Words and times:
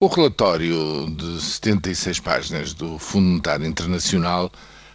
O 0.00 0.06
relatório 0.06 1.12
de 1.16 1.42
76 1.42 2.20
páginas 2.20 2.72
do 2.72 3.00
Fundo 3.00 3.30
Monetário 3.30 3.66
Internacional 3.66 4.48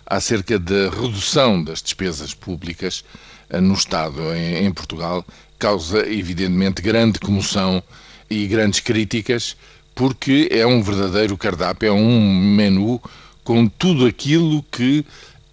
acerca 0.05 0.57
da 0.57 0.89
redução 0.89 1.61
das 1.61 1.81
despesas 1.81 2.33
públicas 2.33 3.03
eh, 3.49 3.59
no 3.59 3.73
Estado 3.73 4.33
em, 4.33 4.71
Portugal 4.71 5.25
causa 5.59 6.07
evidentemente 6.09 6.81
grande 6.81 7.19
comoção 7.19 7.83
e 8.29 8.47
grandes 8.47 8.79
críticas 8.79 9.57
porque 9.93 10.47
é 10.49 10.65
um 10.65 10.81
verdadeiro 10.81 11.35
cardápio, 11.37 11.89
é 11.89 11.91
um 11.91 12.21
menu 12.55 13.01
com 13.43 13.67
tudo 13.67 14.05
aquilo 14.05 14.63
que, 14.71 15.05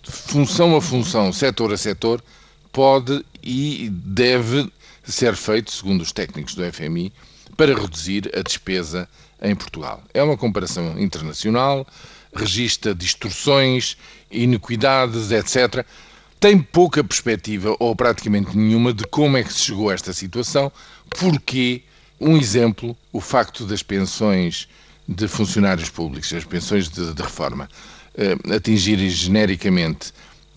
função 0.05 0.77
a 0.77 0.80
função, 0.80 1.32
setor 1.32 1.73
a 1.73 1.77
setor, 1.77 2.23
pode 2.71 3.27
e 3.43 3.91
deve 3.91 4.73
ser 5.03 5.35
feito, 5.35 5.73
segundo 5.73 6.03
os 6.03 6.12
técnicos 6.12 6.55
do 6.55 6.62
FMI, 6.73 7.12
para 7.57 7.75
reduzir 7.75 8.30
a 8.37 8.43
despesa 8.43 9.09
em 9.43 9.55
Portugal. 9.55 10.03
É 10.12 10.23
uma 10.23 10.37
comparação 10.37 10.99
internacional, 10.99 11.86
registra 12.35 12.95
distorções, 12.95 13.96
iniquidades, 14.31 15.31
etc. 15.31 15.85
Tem 16.39 16.59
pouca 16.59 17.03
perspectiva, 17.03 17.75
ou 17.79 17.95
praticamente 17.95 18.57
nenhuma, 18.57 18.93
de 18.93 19.04
como 19.04 19.36
é 19.36 19.43
que 19.43 19.53
se 19.53 19.61
chegou 19.61 19.90
a 19.90 19.95
esta 19.95 20.13
situação, 20.13 20.71
porque, 21.11 21.82
um 22.21 22.36
exemplo, 22.36 22.96
o 23.13 23.21
facto 23.21 23.64
das 23.64 23.82
pensões 23.82 24.68
de 25.07 25.26
funcionários 25.26 25.90
públicos, 25.90 26.32
as 26.32 26.45
pensões 26.45 26.89
de, 26.89 27.12
de 27.12 27.23
reforma, 27.23 27.68
eh, 28.14 28.37
atingirem 28.54 29.11
genericamente 29.11 30.12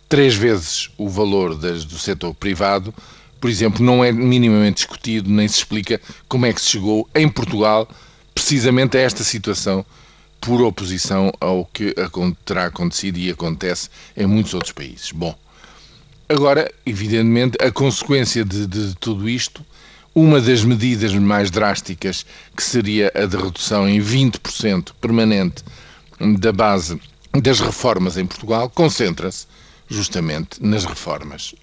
três 0.07 0.35
vezes 0.35 0.91
o 0.97 1.09
valor 1.09 1.55
das 1.55 1.85
do 1.85 1.97
setor 1.97 2.35
privado, 2.35 2.93
por 3.43 3.49
exemplo, 3.49 3.83
não 3.83 4.01
é 4.01 4.09
minimamente 4.09 4.75
discutido 4.75 5.29
nem 5.29 5.45
se 5.49 5.57
explica 5.57 5.99
como 6.29 6.45
é 6.45 6.53
que 6.53 6.61
se 6.61 6.69
chegou 6.69 7.09
em 7.13 7.27
Portugal 7.27 7.85
precisamente 8.33 8.97
a 8.97 9.01
esta 9.01 9.21
situação 9.21 9.85
por 10.39 10.61
oposição 10.61 11.29
ao 11.41 11.65
que 11.65 11.93
terá 12.45 12.67
acontecido 12.67 13.17
e 13.17 13.29
acontece 13.29 13.89
em 14.15 14.25
muitos 14.25 14.53
outros 14.53 14.71
países. 14.71 15.11
Bom, 15.11 15.37
agora, 16.29 16.73
evidentemente, 16.85 17.57
a 17.61 17.69
consequência 17.69 18.45
de, 18.45 18.65
de 18.65 18.95
tudo 18.95 19.27
isto, 19.27 19.61
uma 20.15 20.39
das 20.39 20.63
medidas 20.63 21.13
mais 21.13 21.51
drásticas, 21.51 22.25
que 22.55 22.63
seria 22.63 23.11
a 23.13 23.25
de 23.25 23.35
redução 23.35 23.89
em 23.89 23.99
20% 23.99 24.93
permanente 25.01 25.65
da 26.39 26.53
base 26.53 26.97
das 27.33 27.59
reformas 27.59 28.15
em 28.15 28.25
Portugal, 28.25 28.69
concentra-se 28.69 29.47
justamente 29.89 30.63
nas 30.65 30.85
reformas 30.85 31.53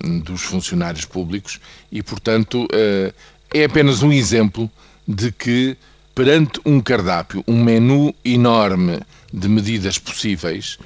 dos 0.00 0.42
funcionários 0.42 1.04
públicos 1.04 1.60
e, 1.90 2.02
portanto, 2.02 2.66
eh, 2.72 3.12
é 3.54 3.64
apenas 3.64 4.02
um 4.02 4.12
exemplo 4.12 4.70
de 5.06 5.32
que 5.32 5.76
perante 6.14 6.60
um 6.64 6.80
cardápio, 6.80 7.44
um 7.46 7.62
menu 7.62 8.14
enorme 8.24 9.00
de 9.32 9.48
medidas 9.48 9.98
possíveis, 9.98 10.78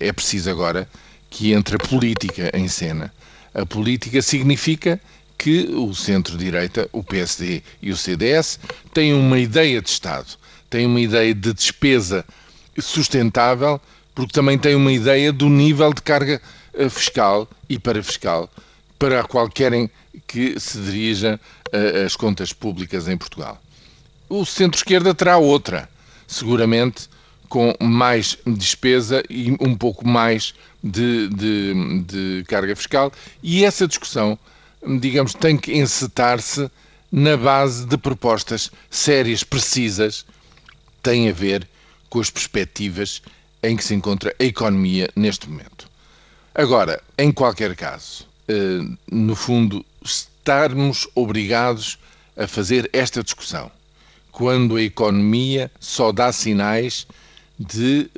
é 0.00 0.12
preciso 0.12 0.50
agora 0.50 0.88
que 1.30 1.52
entre 1.52 1.76
a 1.76 1.78
política 1.78 2.50
em 2.54 2.68
cena. 2.68 3.12
A 3.54 3.66
política 3.66 4.22
significa 4.22 5.00
que 5.36 5.68
o 5.72 5.94
centro-direita, 5.94 6.88
o 6.92 7.02
PSD 7.02 7.62
e 7.80 7.90
o 7.90 7.96
CDS 7.96 8.58
têm 8.92 9.14
uma 9.14 9.38
ideia 9.38 9.80
de 9.80 9.88
Estado, 9.88 10.36
têm 10.68 10.86
uma 10.86 11.00
ideia 11.00 11.34
de 11.34 11.52
despesa 11.52 12.24
sustentável, 12.78 13.80
porque 14.18 14.32
também 14.32 14.58
têm 14.58 14.74
uma 14.74 14.90
ideia 14.90 15.32
do 15.32 15.48
nível 15.48 15.94
de 15.94 16.02
carga 16.02 16.42
eh, 16.74 16.88
fiscal 16.88 17.48
e 17.68 17.78
parafiscal 17.78 18.50
para 18.98 19.20
a 19.20 19.22
qual 19.22 19.48
querem 19.48 19.88
que 20.26 20.58
se 20.58 20.76
dirija 20.76 21.38
eh, 21.70 22.02
as 22.04 22.16
contas 22.16 22.52
públicas 22.52 23.06
em 23.06 23.16
Portugal. 23.16 23.62
O 24.28 24.44
centro-esquerda 24.44 25.14
terá 25.14 25.36
outra, 25.38 25.88
seguramente 26.26 27.08
com 27.48 27.72
mais 27.80 28.36
despesa 28.44 29.22
e 29.30 29.56
um 29.60 29.76
pouco 29.76 30.04
mais 30.04 30.52
de, 30.82 31.28
de, 31.28 32.02
de 32.02 32.44
carga 32.48 32.74
fiscal. 32.74 33.12
E 33.40 33.64
essa 33.64 33.86
discussão, 33.86 34.36
digamos, 34.98 35.32
tem 35.32 35.56
que 35.56 35.78
encetar-se 35.78 36.68
na 37.12 37.36
base 37.36 37.86
de 37.86 37.96
propostas 37.96 38.68
sérias, 38.90 39.44
precisas, 39.44 40.26
tem 41.04 41.28
a 41.28 41.32
ver 41.32 41.68
com 42.10 42.18
as 42.18 42.30
perspectivas 42.30 43.22
em 43.62 43.76
que 43.76 43.84
se 43.84 43.94
encontra 43.94 44.34
a 44.38 44.44
economia 44.44 45.08
neste 45.14 45.48
momento. 45.48 45.88
Agora, 46.54 47.02
em 47.16 47.32
qualquer 47.32 47.74
caso, 47.76 48.26
eh, 48.48 48.80
no 49.10 49.34
fundo, 49.34 49.84
estarmos 50.02 51.06
obrigados 51.14 51.98
a 52.36 52.46
fazer 52.46 52.88
esta 52.92 53.22
discussão 53.22 53.70
quando 54.38 54.76
a 54.76 54.82
economia 54.82 55.70
só 55.80 56.12
dá 56.12 56.30
sinais 56.32 57.06
de 57.58 58.08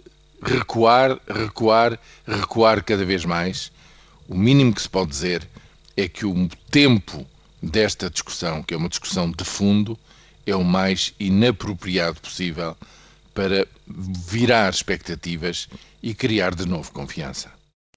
recuar, 0.43 1.19
recuar, 1.27 1.99
recuar 2.27 2.85
cada 2.85 3.05
vez 3.07 3.25
mais. 3.25 3.73
O 4.29 4.37
mínimo 4.37 4.75
que 4.75 4.83
se 4.83 4.89
pode 4.89 5.11
dizer 5.11 5.49
é 5.97 6.07
que 6.09 6.27
o 6.27 6.49
tempo 6.71 7.27
desta 7.63 8.11
discussão, 8.11 8.63
que 8.63 8.75
é 8.75 8.77
uma 8.77 8.89
discussão 8.89 9.31
de 9.31 9.45
fundo, 9.45 9.99
é 10.47 10.55
o 10.55 10.63
mais 10.63 11.15
inapropriado 11.19 12.21
possível 12.21 12.77
para 13.41 13.67
virar 13.89 14.69
expectativas 14.69 15.67
e 16.03 16.13
criar 16.13 16.55
de 16.55 16.67
novo 16.67 16.93
confiança. 16.93 17.60